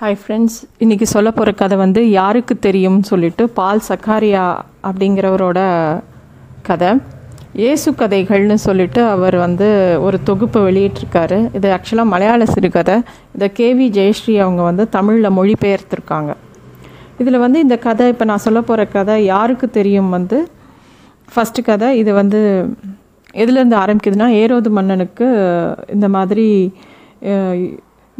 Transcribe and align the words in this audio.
Hi 0.00 0.16
friends 0.20 0.54
இன்றைக்கி 0.82 1.06
சொல்ல 1.12 1.28
போகிற 1.30 1.50
கதை 1.60 1.76
வந்து 1.82 2.00
யாருக்கு 2.10 2.54
தெரியும்னு 2.66 3.08
சொல்லிட்டு 3.08 3.42
பால் 3.56 3.82
சக்காரியா 3.88 4.44
அப்படிங்கிறவரோட 4.88 5.58
கதை. 6.68 6.90
இயேசு 7.62 7.90
கதைகள்னு 8.02 8.56
சொல்லிட்டு 8.64 9.00
அவர் 9.14 9.36
வந்து 9.42 9.68
ஒரு 10.06 10.18
தொகுப்பு 10.28 10.60
வெளியிட்டிருக்காரு. 10.68 11.38
இது 11.58 11.68
ஆக்சுவலாக 11.76 12.12
மலையாள 12.12 12.46
சிறுகதை. 12.52 12.96
இதை 13.34 13.48
கேவி 13.58 13.88
ஜெயஸ்ரீ 13.98 14.36
அவங்க 14.44 14.64
வந்து 14.68 14.86
தமிழில் 14.96 15.34
மொழிபெயர்த்திருக்காங்க. 15.38 16.30
இதில் 17.18 17.42
வந்து 17.44 17.60
இந்த 17.66 17.78
கதை 17.86 18.06
இப்போ 18.14 18.28
நான் 18.32 18.44
சொல்ல 18.46 18.62
போகிற 18.70 18.88
கதை 18.96 19.18
யாருக்கு 19.24 19.68
தெரியும் 19.78 20.10
வந்து 20.16 20.40
ஃபஸ்ட்டு 21.34 21.66
கதை 21.70 21.90
இது 22.02 22.14
வந்து 22.20 22.42
எதுலேருந்து 23.44 23.80
ஆரம்பிக்குதுன்னா 23.82 24.30
ஏரோது 24.40 24.72
மன்னனுக்கு 24.80 25.28
இந்த 25.96 26.08
மாதிரி 26.16 26.48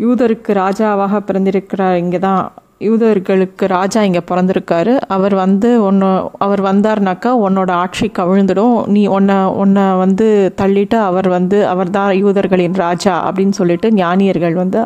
யூதருக்கு 0.05 0.51
ராஜாவாக 0.63 1.21
பிறந்திருக்கிறார். 1.29 1.97
இங்கே 2.05 2.21
தான் 2.27 2.43
யூதர்களுக்கு 2.87 3.65
ராஜா 3.75 4.01
இங்கே 4.09 4.23
பிறந்திருக்காரு. 4.31 4.93
அவர் 5.15 5.35
வந்து 5.43 5.71
ஒன்று 5.89 6.09
அவர் 6.45 6.63
வந்தார்னாக்கா 6.69 7.31
உன்னோட 7.47 7.71
ஆட்சி 7.83 8.07
கவிழ்ந்துடும். 8.19 8.77
நீ 8.95 9.03
உன்னை 9.17 9.37
உன்னை 9.63 9.85
வந்து 10.03 10.27
தள்ளிட்டு 10.61 10.99
அவர் 11.09 11.29
வந்து 11.37 11.59
அவர் 11.73 11.95
தான் 11.99 12.11
யூதர்களின் 12.23 12.79
ராஜா 12.85 13.15
அப்படின்னு 13.29 13.57
சொல்லிட்டு 13.61 13.91
ஞானியர்கள் 14.01 14.57
வந்து 14.63 14.83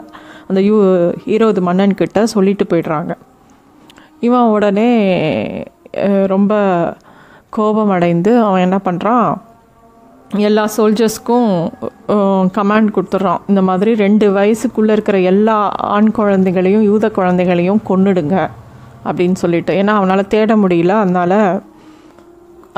அந்த 0.48 0.60
யூ 0.68 0.77
ஈரோது 1.34 1.62
மன்னன் 1.68 1.98
கிட்ட 2.01 2.26
சொல்லிட்டு 2.34 2.66
போயிடுறாங்க. 2.73 3.12
இவன் 4.28 4.52
உடனே 4.56 4.90
ரொம்ப 6.34 6.52
கோபமடைந்து 7.56 8.32
அவன் 8.46 8.65
என்ன 8.66 8.78
பண்ணுறான் 8.84 9.28
எல்லா 10.48 10.65
சோல்ஜர்ஸ்க்கும் 10.77 11.51
கமாண்ட் 12.56 12.95
கொடுத்துட்றான் 12.97 13.43
இந்த 13.51 13.62
மாதிரி 13.69 13.91
ரெண்டு 13.95 14.27
வயசுக்குள்ளே 14.37 14.95
இருக்கிற 14.97 15.19
எல்லா 15.33 15.57
ஆண் 15.97 16.10
குழந்தைகளையும் 16.19 16.84
யூத 16.91 17.10
குழந்தைகளையும் 17.19 17.80
கொன்னுடுங்க 17.88 18.37
அப்படின்னு 19.09 19.38
சொல்லிட்டு. 19.43 19.73
ஏன்னா 19.80 19.93
அவனால் 20.01 20.30
தேட 20.35 20.57
முடியல. 20.57 20.95
அதனால் 21.04 21.38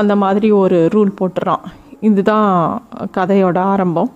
அந்த 0.03 0.17
மாதிரி 0.23 0.51
ஒரு 0.63 0.79
ரூல் 0.95 1.13
போட்டுறான் 1.21 1.65
இதுதான் 2.09 2.51
கதையோட 3.19 3.59
ஆரம்பம். 3.73 4.11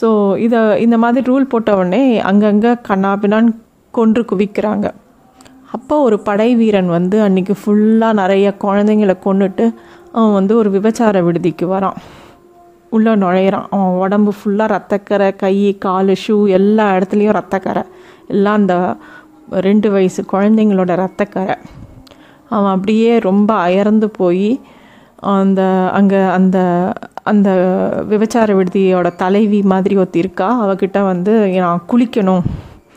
ஸோ 0.00 0.08
இதை 0.46 0.60
இந்த 0.84 0.96
மாதிரி 1.04 1.24
ரூல் 1.30 1.50
போட்டவுடனே 1.52 2.02
அங்கங்கே 2.30 2.72
கண்ணாபினான் 2.88 3.48
கொன்று 3.98 4.22
குவிக்கிறாங்க. 4.30 4.86
அப்போ 5.76 5.94
ஒரு 6.08 6.18
படை 6.28 6.50
வீரன் 6.60 6.90
வந்து 6.96 7.16
அன்றைக்கி 7.28 7.54
ஃபுல்லாக 7.62 8.18
நிறைய 8.20 8.46
குழந்தைங்களை 8.64 9.16
கொண்டுட்டு 9.26 9.64
அவன் 10.12 10.36
வந்து 10.40 10.56
ஒரு 10.56 10.70
விபச்சார 10.76 11.22
விடுதிக்கு 11.26 11.66
வரான். 11.74 11.98
உள்ளே 12.90 13.12
நுழையிறான். 13.14 13.66
அவன் 13.70 13.94
உடம்பு 14.04 14.32
ஃபுல்லாக 14.38 14.74
ரத்தக்கரை 14.74 15.36
கை 15.36 15.76
கால் 15.78 16.16
ஷூ 16.26 16.48
எல்லா 16.48 16.92
இடத்துலையும் 16.92 17.38
ரத்தக்கரை. 17.40 17.82
எல்லாம் 18.28 18.54
அந்த 18.54 18.96
ரெண்டு 19.50 19.90
வயசு 19.90 20.24
குழந்தைங்களோட 20.32 20.92
ரத்தக்கரை. 21.04 21.56
அவன் 22.48 22.70
அப்படியே 22.70 23.18
ரொம்ப 23.18 23.54
அயர்ந்து 23.54 24.10
போய் 24.10 24.60
அந்த 25.16 25.90
அங்கே 25.92 26.20
அந்த 26.38 26.58
அந்த 27.22 27.50
விபச்சார 28.08 28.54
விடுதியோட 28.54 29.16
தலைவி 29.16 29.62
மாதிரி 29.62 29.96
ஒருத்தி 29.96 30.18
இருக்கா. 30.18 30.48
அவகிட்ட 30.66 31.02
வந்து 31.02 31.48
நான் 31.48 31.82
குளிக்கணும். 31.92 32.44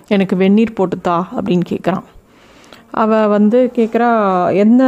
எனக்கு 0.07 0.35
வெந்நீர் 0.35 0.77
போட்டுத்தா 0.77 1.15
அப்படின்னு 1.37 1.65
கேட்குறான் 1.69 2.05
அவள் 2.91 3.27
வந்து 3.27 3.71
கேட்குறா 3.75 4.09
என்ன 4.55 4.81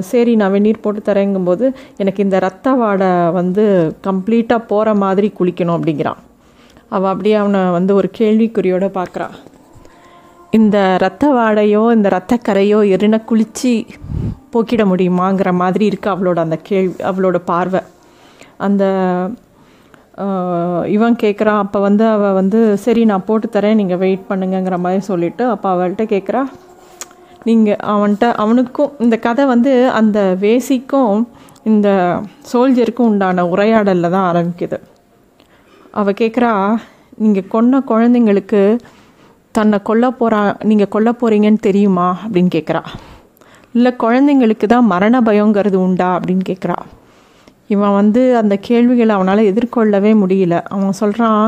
சரி 0.00 0.34
நான் 0.34 0.50
வெந்நீர் 0.50 0.80
போட்டு 0.80 1.12
தரேங்கும்போது 1.12 1.74
எனக்கு 1.96 2.22
இந்த 2.22 2.38
ரத்த 2.38 2.70
வாடை 2.70 3.30
வந்து 3.30 3.96
கம்ப்ளீட்டாக 4.04 4.66
போகிற 4.66 4.94
மாதிரி 4.94 5.32
குளிக்கணும் 5.40 5.80
அப்படிங்கிறான் 5.80 6.16
அவள் 6.88 7.10
அப்படியே 7.10 7.34
அவனை 7.34 7.60
வந்து 7.70 7.94
ஒரு 7.94 8.10
கேள்விக்குறியோடு 8.18 9.02
பார்க்குறா 9.02 9.28
இந்த 10.50 10.96
ரத்த 10.98 11.32
வாடையோ 11.32 11.92
இந்த 11.92 12.08
ரத்தக்கரையோ 12.08 12.88
எரின 12.88 13.24
குளித்து 13.28 13.86
போக்கிட 14.52 14.84
முடியுமாங்கிற 14.84 15.52
மாதிரி 15.52 15.88
இருக்குது 15.88 16.10
அவளோட 16.10 16.38
அந்த 16.38 16.56
கேள்வி 16.56 17.04
அவளோட 17.04 17.36
பார்வை. 17.44 17.80
அந்த 18.56 18.84
இவன் 20.86 21.16
கேட்குறான் 21.22 21.58
அப்போ 21.58 21.80
வந்து 21.80 22.06
அவள் 22.06 22.32
வந்து 22.32 22.76
சரி 22.76 23.04
நான் 23.04 23.24
போட்டு 23.24 23.48
தரேன் 23.52 23.74
நீங்கள் 23.74 23.96
வெயிட் 23.96 24.24
பண்ணுங்கங்கிற 24.28 24.78
மாதிரி 24.78 25.02
சொல்லிட்டு 25.02 25.44
அப்போ 25.44 25.74
அவள்கிட்ட 25.74 26.02
கேட்குறா 26.02 26.46
நீங்கள் 27.46 27.80
அவன்கிட்ட 27.92 28.26
அவனுக்கும் 28.42 28.92
இந்த 28.98 29.16
கதை 29.26 29.44
வந்து 29.44 29.72
அந்த 29.98 30.18
வேசிக்கும் 30.40 31.16
இந்த 31.70 31.88
சோல்ஜருக்கும் 32.50 33.08
உண்டான 33.10 33.44
உரையாடலில் 33.52 34.14
தான் 34.14 34.28
ஆரம்பிக்குது. 34.30 34.78
அவள் 36.00 36.18
கேட்குறா 36.20 36.52
நீங்கள் 37.24 37.50
கொன்ன 37.52 37.80
குழந்தைங்களுக்கு 37.90 38.60
தன்னை 39.54 39.78
கொல்ல 39.88 40.06
போகிறா 40.20 40.40
நீங்கள் 40.70 40.92
கொல்ல 40.94 41.10
போகிறீங்கன்னு 41.20 41.66
தெரியுமா? 41.68 42.08
அப்படின்னு 42.24 42.50
கேட்குறா 42.56 42.82
இல்லை 43.76 43.92
குழந்தைங்களுக்கு 44.04 44.66
தான் 44.66 44.90
மரண 44.92 45.20
பயங்கிறது 45.28 45.78
உண்டா? 45.86 46.08
அப்படின்னு 46.18 46.44
கேட்குறா 46.50 46.78
இவன் 47.74 47.96
வந்து 48.00 48.22
அந்த 48.40 48.54
கேள்விகளை 48.68 49.12
அவனால் 49.14 49.48
எதிர்கொள்ளவே 49.50 50.12
முடியல. 50.22 50.56
அவன் 50.74 50.98
சொல்கிறான் 51.02 51.46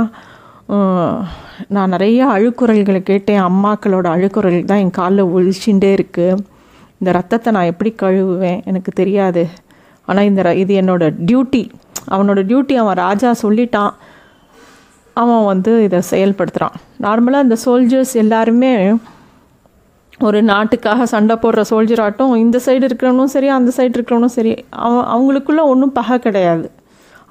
நான் 1.69 1.89
நிறைய 1.89 2.27
அழுக்குறல்களை 2.27 3.03
கேட்டேன். 3.03 3.43
அம்மாக்களோட 3.43 4.07
அழுக்குறல் 4.07 4.65
தான் 4.65 4.79
என் 4.79 4.91
காலில் 4.91 5.25
ஒழிச்சுட்டே 5.25 5.99
இருக்குது 5.99 6.37
இந்த 6.99 7.13
ரத்தத்தை 7.13 7.53
நான் 7.53 7.65
எப்படி 7.65 7.95
கழுவுவேன் 8.03 8.65
எனக்கு 8.65 8.93
தெரியாது. 8.93 9.49
ஆனால் 10.07 10.25
இந்த 10.25 10.43
ர- 10.43 10.57
இது 10.57 10.81
என்னோடய 10.81 11.15
டியூட்டி. 11.27 11.69
அவனோட 12.11 12.43
டியூட்டி 12.43 12.73
அவன் 12.73 12.95
ராஜா 12.95 13.35
சொல்லிட்டான். 13.43 13.91
அவன் 15.13 15.45
வந்து 15.45 15.83
இதை 15.83 16.03
செயல்படுத்துகிறான் 16.11 16.75
நார்மலாக 17.03 17.43
இந்த 17.43 17.57
சோல்ஜர்ஸ் 17.65 18.15
எல்லாருமே 18.15 18.93
ஒரு 20.21 20.43
நாட்டுக்காக 20.43 21.07
சண்டை 21.07 21.37
போடுற 21.37 21.65
சோல்ஜர் 21.71 22.01
ஆட்டும் 22.01 22.35
இந்த 22.35 22.61
சைடு 22.65 22.91
இருக்கிறவனும் 22.91 23.25
சரி 23.25 23.49
அந்த 23.49 23.73
சைடு 23.77 23.81
இருக்கிறவனும் 23.81 24.25
சரி 24.25 24.65
அவன் 24.71 25.05
அவங்களுக்குள்ள 25.05 25.63
ஒன்றும் 25.63 25.93
பகை 25.93 26.19
கிடையாது. 26.19 26.71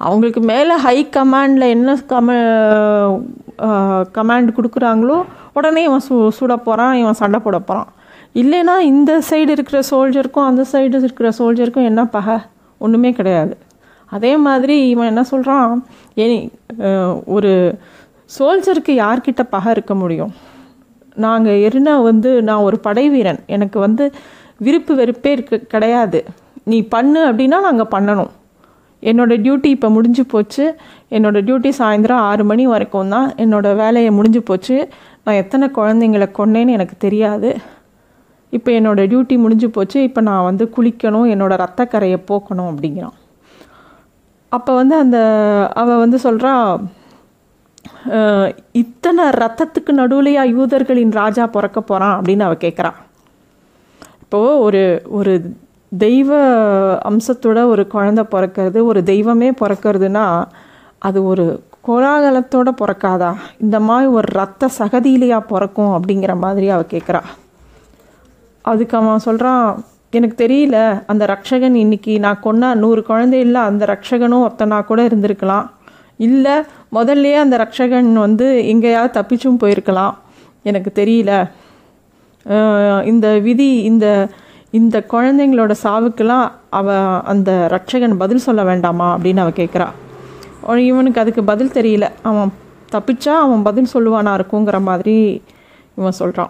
அவங்களுக்கு 0.06 0.42
மேலே 0.50 0.74
ஹை 0.86 0.98
கமாண்டில் 1.16 1.74
என்ன 1.76 1.96
கம 2.12 2.36
கமாண்ட் 4.18 4.56
கொடுக்குறாங்களோ 4.58 5.18
உடனே 5.58 5.84
இவன் 5.84 6.04
சு 6.08 6.16
சுட 6.40 6.56
போகிறான் 6.68 6.96
இவன் 7.02 7.20
சண்டை 7.22 7.40
போட 7.46 7.60
போகிறான் 7.60 7.90
இல்லைன்னா 8.42 8.76
இந்த 8.92 9.12
சைடு 9.30 9.52
இருக்கிற 9.56 9.80
சோல்ஜருக்கும் 9.92 10.48
அந்த 10.50 10.64
சைடு 10.72 11.02
இருக்கிற 11.02 11.30
சோல்ஜருக்கும் 11.40 11.90
என்ன 11.92 12.02
பகை? 12.16 12.38
ஒன்றுமே 12.82 13.12
கிடையாது. 13.20 13.54
அதே 14.12 14.34
மாதிரி 14.48 14.76
இவன் 14.90 15.10
என்ன 15.12 15.24
சொல்கிறான் 15.24 15.72
ஏ 16.20 16.26
ஒரு 17.36 17.52
சோல்ஜருக்கு 18.38 18.94
யார்கிட்ட 19.04 19.44
பகை 19.50 19.72
இருக்க 19.76 19.94
முடியும்? 19.96 20.34
நாங்கள் 21.26 21.62
எரினா 21.68 21.94
வந்து 22.10 22.32
நான் 22.48 22.66
ஒரு 22.68 22.80
படை 22.88 23.06
வீரன். 23.10 23.42
எனக்கு 23.56 23.78
வந்து 23.80 24.06
விருப்பு 24.66 24.94
வெறுப்பே 24.96 25.32
இருக்க 25.38 25.66
கிடையாது. 25.74 26.20
நீ 26.72 26.78
பண்ணு 26.94 27.20
அப்படின்னா 27.30 27.58
நாங்கள் 27.68 27.94
பண்ணணும். 27.96 28.32
என்னோடய 29.04 29.42
டியூட்டி 29.46 29.70
இப்போ 29.76 29.90
முடிஞ்சு 29.96 30.24
போச்சு. 30.34 30.66
என்னோடய 31.16 31.46
டியூட்டி 31.48 31.72
சாயந்தரம் 31.80 32.24
ஆறு 32.30 32.44
மணி 32.52 32.64
வரைக்கும் 32.74 33.14
தான் 33.16 33.28
என்னோட 33.44 33.68
வேலையை 33.82 34.12
முடிஞ்சு 34.20 34.42
போச்சு. 34.50 34.78
நான் 35.24 35.40
எத்தனை 35.44 35.68
குழந்தைங்களை 35.78 36.28
கொன்னேன்னு 36.40 36.76
எனக்கு 36.78 36.96
தெரியாது. 37.06 37.52
இப்போ 38.54 38.70
என்னோடய 38.80 39.10
டியூட்டி 39.12 39.38
முடிஞ்சு 39.46 39.70
போச்சு. 39.78 39.98
இப்போ 40.10 40.22
நான் 40.30 40.48
வந்து 40.50 40.66
குளிக்கணும் 40.76 41.32
என்னோடய 41.34 41.62
ரத்தக்கரையை 41.64 42.20
போக்கணும் 42.32 42.70
அப்படிங்கிறான். 42.72 43.18
அப்போ 44.52 44.72
வந்து 44.82 44.96
அந்த 45.04 45.18
அவள் 45.82 46.04
வந்து 46.04 46.18
சொல்கிறா 46.28 46.54
இத்தனை 48.82 49.24
ரத்தத்துக்கு 49.44 49.92
நடுவுலையா 50.00 50.44
யூதர்களின் 50.56 51.14
ராஜா 51.22 51.44
பிறக்க 51.56 51.80
போகிறான் 51.82 52.16
அப்படின்னு 52.18 52.46
அவள் 52.48 52.64
கேட்குறான் 52.66 52.98
இப்போது 54.24 54.60
ஒரு 54.66 54.82
ஒரு 55.10 55.34
தெய்வ 55.92 56.32
அம்சத்தோட 57.10 57.60
ஒரு 57.66 57.84
குழந்தை 57.88 58.24
பிறக்கிறது 58.32 58.80
ஒரு 58.84 59.02
தெய்வமே 59.04 59.50
பிறக்கிறதுனா 59.62 60.26
அது 61.00 61.20
ஒரு 61.26 61.46
கோலாகலத்தோட 61.88 62.70
பிறக்காதா? 62.82 63.32
இந்த 63.58 63.78
மாதிரி 63.80 64.08
ஒரு 64.12 64.28
ரத்த 64.32 64.70
சகதியிலையா 64.80 65.40
பிறக்கும் 65.52 65.94
அப்படிங்கிற 65.96 66.34
மாதிரி 66.38 66.70
அவள் 66.70 66.92
கேட்குறா 66.92 67.22
அதுக்கு 68.66 68.98
அவன் 68.98 69.26
சொல்கிறான் 69.28 69.86
எனக்கு 70.12 70.36
தெரியல 70.44 70.78
அந்த 71.08 71.24
ரக்ஷகன் 71.26 71.76
இன்னைக்கு 71.84 72.14
நான் 72.20 72.44
கொன்ன 72.44 72.74
நூறு 72.76 73.02
குழந்தை 73.04 73.40
இல்லை 73.40 73.62
அந்த 73.62 73.84
ரக்ஷகனும் 73.94 74.46
ஒத்தனா 74.48 74.78
கூட 74.86 75.00
இருந்திருக்கலாம். 75.08 75.68
இல்லை 76.18 76.56
முதல்லையே 76.98 77.38
அந்த 77.44 77.56
ரக்ஷகன் 77.64 78.12
வந்து 78.14 78.68
எங்கேயாவது 78.68 79.16
தப்பிச்சும் 79.20 79.60
போயிருக்கலாம். 79.62 80.16
எனக்கு 80.64 80.92
தெரியல. 81.02 81.32
இந்த 83.12 83.28
விதி 83.40 83.72
இந்த 83.92 84.08
இந்த 84.72 85.06
குழந்தைங்களோட 85.12 85.76
சாவுக்கெல்லாம் 85.84 86.52
அவ 86.70 86.96
அந்த 87.20 87.68
ரட்சகன் 87.72 88.14
பதில் 88.14 88.38
சொல்ல 88.38 88.64
வேண்டாமா 88.64 89.18
அப்படின்னு 89.18 89.38
அவள் 89.38 89.52
கேட்குறா 89.52 89.88
இவனுக்கு 90.78 91.22
அதுக்கு 91.22 91.44
பதில் 91.44 91.72
தெரியல. 91.72 92.10
அவன் 92.22 92.54
தப்பிச்சா 92.92 93.28
அவன் 93.28 93.64
பதில் 93.64 93.90
சொல்லுவானா 93.94 94.34
இருக்குங்கிற 94.38 94.82
மாதிரி 94.82 95.44
இவன் 95.96 96.12
சொல்கிறான் 96.12 96.50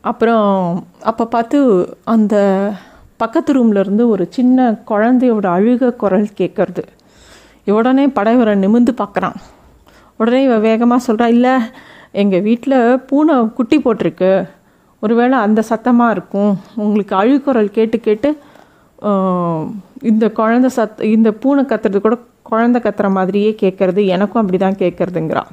அப்புறம் 0.00 0.84
அப்போ 1.02 1.26
பார்த்து 1.26 1.88
அந்த 2.04 2.70
பக்கத்து 3.16 3.52
ரூம்லேருந்து 3.54 4.06
ஒரு 4.06 4.26
சின்ன 4.30 4.80
குழந்தையோட 4.86 5.46
அழுக 5.48 5.96
குரல் 5.96 6.28
கேட்குறது 6.36 6.82
உடனே 7.64 8.06
படைவரை 8.06 8.54
நிமிந்து 8.54 8.92
பார்க்குறான் 8.96 9.34
உடனே 10.16 10.42
இவன் 10.42 10.60
வேகமாக 10.60 11.12
சொல்கிறா 11.12 11.26
இல்லை 11.26 11.60
எங்கள் 12.12 12.40
வீட்டில் 12.40 13.00
பூனை 13.00 13.48
குட்டி 13.48 13.78
போட்டிருக்கு. 13.78 14.48
ஒருவேளை 15.02 15.36
அந்த 15.46 15.60
சத்தமாக 15.70 16.14
இருக்கும். 16.16 16.52
உங்களுக்கு 16.84 17.14
அழுகுரல் 17.22 17.70
கேட்டு 17.76 17.98
கேட்டு 18.06 18.28
இந்த 20.10 20.24
குழந்த 20.38 20.68
சத் 20.76 21.02
இந்த 21.14 21.28
பூனை 21.42 21.62
கத்துறது 21.70 22.00
கூட 22.06 22.16
குழந்த 22.50 22.78
கத்துற 22.84 23.08
மாதிரியே 23.16 23.50
கேட்குறது. 23.62 24.00
எனக்கும் 24.14 24.40
அப்படி 24.42 24.58
தான் 24.64 24.80
கேட்குறதுங்கிறான் 24.82 25.50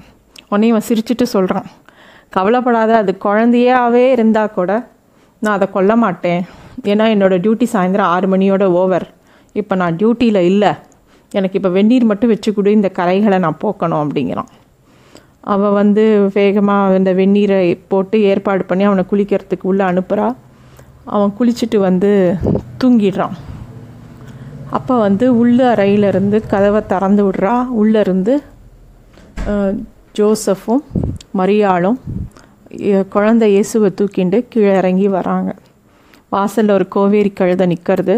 உடனே 0.49 0.67
இவன் 0.71 0.87
சிரிச்சுட்டு 0.89 1.25
சொல்கிறான் 1.35 1.67
கவலைப்படாத 2.35 2.91
அது 3.01 3.11
குழந்தையாகவே 3.25 4.03
இருந்தால் 4.15 4.55
கூட 4.57 4.71
நான் 5.43 5.55
அதை 5.57 5.67
கொல்ல 5.75 5.91
மாட்டேன். 6.03 6.41
ஏன்னா 6.91 7.05
என்னோடய 7.13 7.43
டியூட்டி 7.43 7.67
சாயந்தரம் 7.73 8.11
ஆறு 8.15 8.27
மணியோட 8.33 8.65
ஓவர் 8.81 9.07
இப்போ 9.61 9.73
நான் 9.81 9.97
டியூட்டியில் 9.99 10.41
இல்லை. 10.51 10.71
எனக்கு 11.37 11.57
இப்போ 11.59 11.71
வெந்நீர் 11.77 12.09
மட்டும் 12.11 12.31
வச்சு 12.33 12.49
கொடு 12.55 12.77
இந்த 12.77 12.89
கரைகளை 12.99 13.37
நான் 13.45 13.61
போக்கணும் 13.63 14.01
அப்படிங்கிறான். 14.03 14.49
அவள் 15.53 15.77
வந்து 15.81 16.03
வேகமாக 16.35 16.97
அந்த 16.99 17.11
வெந்நீரை 17.19 17.59
போட்டு 17.91 18.17
ஏற்பாடு 18.29 18.63
பண்ணி 18.69 18.83
அவனை 18.89 19.03
குளிக்கிறதுக்கு 19.11 19.69
உள்ளே 19.71 19.83
அனுப்புகிறா 19.91 20.27
அவன் 21.15 21.35
குளிச்சுட்டு 21.39 21.77
வந்து 21.87 22.11
தூங்கிடுறான். 22.81 23.35
அப்போ 24.77 24.93
வந்து 25.07 25.25
உள்ள 25.41 25.59
அறையிலிருந்து 25.73 26.37
கதவை 26.53 26.81
திறந்து 26.91 27.23
விடுறா. 27.27 27.55
உள்ளேருந்து 27.81 28.33
ஜோசஃபும் 30.17 30.83
மரியாளும் 31.39 31.99
குழந்தை 33.15 33.47
இயேசுவை 33.55 33.89
தூக்கிண்டு 33.99 34.37
கீழே 34.53 34.73
இறங்கி 34.81 35.07
வராங்க. 35.17 35.51
வாசலில் 36.33 36.75
ஒரு 36.77 36.85
கோவேரி 36.95 37.31
கழுதை 37.39 37.65
நிற்கிறது 37.73 38.15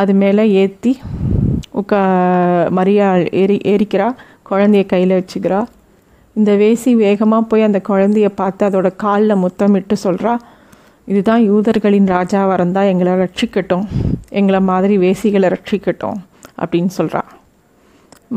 அது 0.00 0.12
மேலே 0.22 0.44
ஏற்றி 0.62 0.92
உக்கா 1.80 2.02
மரியாள் 2.78 3.24
ஏறி 3.40 3.56
ஏறிக்கிறா. 3.72 4.08
குழந்தைய 4.50 4.84
கையில் 4.92 5.18
வச்சுக்கிறா. 5.18 5.60
இந்த 6.38 6.52
வேசி 6.56 6.90
வேகமாக 6.96 7.42
போய் 7.42 7.62
அந்த 7.62 7.80
குழந்தைய 7.88 8.28
பார்த்து 8.34 8.62
அதோட 8.68 8.88
காலில் 8.96 9.40
முத்தமிட்டு 9.42 9.96
சொல்கிறா 10.04 10.34
இதுதான் 11.06 11.42
யூதர்களின் 11.42 12.06
ராஜாவாக 12.06 12.52
இருந்தால் 12.52 12.90
எங்களை 12.92 13.12
ரட்சிக்கட்டும். 13.12 13.84
எங்களை 14.30 14.60
மாதிரி 14.60 14.98
வேசிகளை 14.98 15.48
ரட்சிக்கட்டும் 15.54 16.18
அப்படின்னு 16.62 16.90
சொல்கிறா 16.98 17.22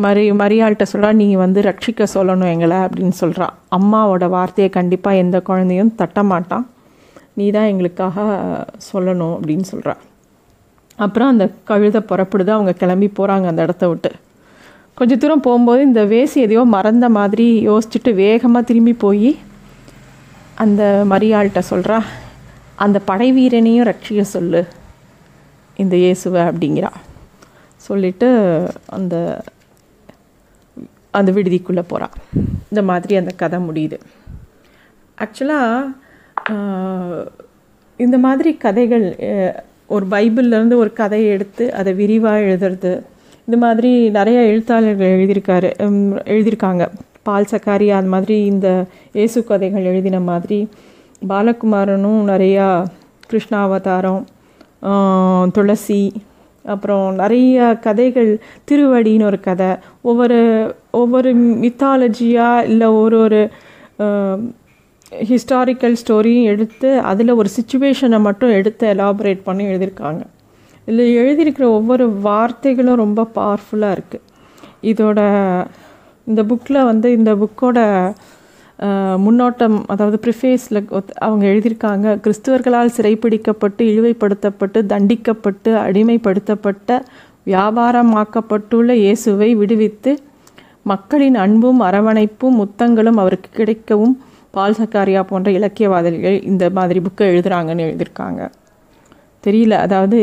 மரி 0.04 0.32
மரியாள்கிட்ட 0.32 0.86
சொல்கிறா 0.92 1.12
நீ 1.14 1.36
வந்து 1.36 1.62
ரட்சிக்க 1.62 2.06
சொல்லணும் 2.14 2.52
எங்களை 2.52 2.78
அப்படின்னு 2.78 3.16
சொல்கிறா 3.22 3.48
அம்மாவோட 3.78 4.30
வார்த்தையை 4.30 4.70
கண்டிப்பாக 4.70 5.22
எந்த 5.24 5.42
குழந்தையும் 5.42 5.96
தட்ட 5.96 6.24
மாட்டான் 6.24 6.66
நீ 7.34 7.52
தான் 7.52 7.70
எங்களுக்காக 7.72 8.26
சொல்லணும் 8.94 9.36
அப்படின்னு 9.38 9.66
சொல்கிறா 9.72 9.96
அப்புறம் 10.96 11.28
அந்த 11.28 11.46
கழுதை 11.64 12.02
புறப்படுது 12.10 12.50
அவங்க 12.50 12.74
கிளம்பி 12.74 13.08
போகிறாங்க 13.18 13.46
அந்த 13.46 13.62
இடத்த 13.62 13.88
விட்டு. 13.88 14.12
கொஞ்ச 14.98 15.16
தூரம் 15.16 15.46
போகும்போது 15.46 15.82
இந்த 15.82 16.02
வேசி 16.06 16.38
எதையோ 16.46 16.64
மறந்த 16.76 17.06
மாதிரி 17.18 17.68
யோசிச்சுட்டு 17.68 18.12
வேகமாக 18.14 18.68
திரும்பி 18.70 18.94
போய் 18.94 19.38
அந்த 20.64 21.06
மரியாள்கிட்ட 21.10 21.62
சொல்கிறா 21.70 21.98
அந்த 22.76 22.98
படை 23.10 23.30
வீரனையும் 23.38 23.88
ரட்சிக்க 23.90 24.22
சொல்லு 24.36 24.62
இந்த 25.78 25.96
இயேசுவை 25.96 26.42
அப்படிங்கிறா. 26.42 26.92
சொல்லிட்டு 27.88 28.28
அந்த 28.98 29.16
அந்த 31.20 31.30
விடுதிக்குள்ளே 31.32 31.84
போகிறா 31.92 32.08
இந்த 32.72 32.82
மாதிரி 32.90 33.14
அந்த 33.22 33.32
கதை 33.42 33.60
முடியுது. 33.68 33.98
ஆக்சுவலாக 35.18 35.96
இந்த 38.00 38.18
மாதிரி 38.18 38.52
கதைகள் 38.66 39.06
ஒரு 39.96 40.06
பைபிள்லேருந்து 40.14 40.76
ஒரு 40.84 40.94
கதையை 40.94 41.28
எடுத்து 41.36 41.64
அதை 41.80 41.94
விரிவாக 41.94 42.46
எழுதுறது 42.48 42.94
இந்த 43.52 43.66
மாதிரி 43.66 43.90
நிறைய 44.18 44.42
எழுத்தாளர்கள் 44.50 45.14
எழுதியிருக்காரு 45.16 45.70
எழுதியிருக்காங்க. 46.34 46.84
பால் 47.28 47.48
சக்காரி 47.52 47.88
அந்த 47.98 48.10
மாதிரி 48.14 48.36
இந்த 48.52 48.68
இயேசு 49.18 49.40
கதைகள் 49.50 49.88
எழுதின 49.90 50.20
மாதிரி. 50.30 50.60
பாலகுமாரனும் 51.32 52.22
நிறையா 52.30 52.68
கிருஷ்ணாவதாரம் 53.32 54.24
துளசி 55.58 56.00
அப்புறம் 56.66 57.06
நிறைய 57.22 57.76
கதைகள். 57.88 58.32
திருவடின்னு 58.72 59.30
ஒரு 59.32 59.40
கதை. 59.50 59.70
ஒவ்வொரு 60.10 60.40
ஒவ்வொரு 61.02 61.32
மித்தாலஜியாக 61.66 62.68
இல்லை 62.72 62.90
ஒரு 63.04 63.20
ஒரு 63.26 63.42
ஹிஸ்டாரிக்கல் 65.32 66.02
ஸ்டோரியும் 66.04 66.52
எடுத்து 66.54 66.92
அதில் 67.12 67.40
ஒரு 67.42 67.52
சுச்சுவேஷனை 67.58 68.22
மட்டும் 68.30 68.54
எடுத்து 68.60 68.86
எலாபரேட் 68.94 69.48
பண்ணி 69.50 69.66
எழுதியிருக்காங்க. 69.72 70.24
இதில் 70.88 71.16
எழுதியிருக்கிற 71.18 71.66
ஒவ்வொரு 71.70 72.06
வார்த்தைகளும் 72.22 72.96
ரொம்ப 72.96 73.28
பவர்ஃபுல்லாக 73.36 73.96
இருக்குது 73.96 74.28
இதோட 74.84 75.20
இந்த 76.28 76.44
புக்கில் 76.44 76.84
வந்து 76.84 77.12
இந்த 77.12 77.32
புக்கோட 77.36 77.80
முன்னோட்டம் 79.18 79.76
அதாவது 79.86 80.18
ப்ரிஃபேஸில் 80.18 80.80
அவங்க 81.20 81.44
எழுதியிருக்காங்க 81.46 82.20
கிறிஸ்துவர்களால் 82.20 82.96
சிறைப்பிடிக்கப்பட்டு 82.96 83.82
இழிவைப்படுத்தப்பட்டு 83.84 84.80
தண்டிக்கப்பட்டு 84.86 85.72
அடிமைப்படுத்தப்பட்ட 85.84 87.00
வியாபாரமாக்கப்பட்டுள்ள 87.46 88.92
இயேசுவை 88.94 89.50
விடுவித்து 89.56 90.12
மக்களின் 90.84 91.36
அன்பும் 91.36 91.82
அரவணைப்பும் 91.82 92.58
முத்தங்களும் 92.62 93.18
அவருக்கு 93.18 93.50
கிடைக்கவும் 93.58 94.16
பால் 94.52 94.78
சக்காரியா 94.80 95.22
போன்ற 95.22 95.52
இலக்கியவாதிகள் 95.52 96.40
இந்த 96.44 96.70
மாதிரி 96.70 97.00
புக்கை 97.00 97.28
எழுதுகிறாங்கன்னு 97.28 97.86
எழுதியிருக்காங்க. 97.88 98.42
தெரியல. 99.44 99.76
அதாவது 99.86 100.20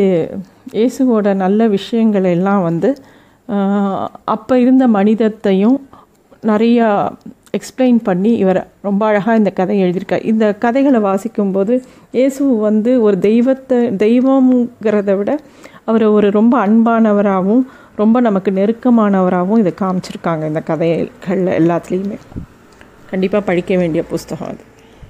இயேசுவோட 0.78 1.28
நல்ல 1.44 1.60
விஷயங்கள் 1.76 2.26
எல்லாம் 2.36 2.62
வந்து 2.68 2.90
அப்போ 4.34 4.54
இருந்த 4.64 4.84
மனிதத்தையும் 4.98 5.78
நிறையா 6.50 6.88
எக்ஸ்பிளைன் 7.58 7.98
பண்ணி 8.08 8.32
இவர் 8.42 8.60
ரொம்ப 8.86 9.02
அழகாக 9.10 9.38
இந்த 9.40 9.50
கதை 9.60 9.76
எழுதியிருக்கார். 9.84 10.26
இந்த 10.32 10.44
கதைகளை 10.64 11.00
வாசிக்கும்போது 11.06 11.74
இயேசு 12.18 12.42
வந்து 12.66 12.90
ஒரு 13.06 13.16
தெய்வத்தை 13.28 13.78
தெய்வங்கிறத 14.04 15.16
விட 15.20 15.30
அவரை 15.90 16.08
ஒரு 16.16 16.28
ரொம்ப 16.38 16.54
அன்பானவராகவும் 16.66 17.64
ரொம்ப 18.02 18.16
நமக்கு 18.28 18.50
நெருக்கமானவராகவும் 18.60 19.62
இதை 19.64 19.72
காமிச்சிருக்காங்க 19.82 20.44
இந்த 20.52 20.62
கதைகள் 20.70 21.44
எல்லாத்துலேயுமே. 21.60 22.18
கண்டிப்பாக 23.12 23.42
படிக்க 23.50 23.72
வேண்டிய 23.82 24.02
புஸ்தகம் 24.12 24.50
அது. 24.52 24.64